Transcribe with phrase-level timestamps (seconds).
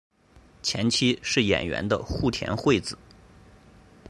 [0.63, 2.97] 前妻是演员的户田惠子。